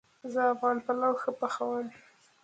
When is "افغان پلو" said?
0.53-1.11